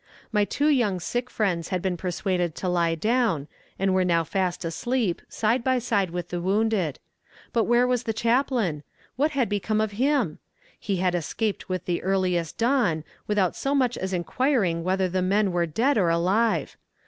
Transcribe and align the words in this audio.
My 0.31 0.45
two 0.45 0.69
young 0.69 0.99
sick 0.99 1.29
friends 1.29 1.67
had 1.67 1.79
been 1.79 1.95
persuaded 1.95 2.55
to 2.55 2.67
lie 2.67 2.95
down, 2.95 3.47
and 3.77 3.93
were 3.93 4.03
now 4.03 4.23
fast 4.23 4.65
asleep, 4.65 5.21
side 5.29 5.63
by 5.63 5.77
side 5.77 6.09
with 6.09 6.29
the 6.29 6.41
wounded. 6.41 6.97
But 7.53 7.65
where 7.65 7.85
was 7.85 8.01
the 8.01 8.11
chaplain? 8.11 8.81
What 9.15 9.29
had 9.33 9.47
become 9.47 9.79
of 9.79 9.91
him? 9.91 10.39
He 10.79 10.95
had 10.95 11.13
escaped 11.13 11.69
with 11.69 11.85
the 11.85 12.01
earliest 12.01 12.57
dawn, 12.57 13.03
without 13.27 13.55
so 13.55 13.75
much 13.75 13.95
as 13.95 14.11
inquiring 14.11 14.83
whether 14.83 15.07
the 15.07 15.21
men 15.21 15.51
were 15.51 15.67
dead 15.67 15.99
or 15.99 16.09
alive. 16.09 16.77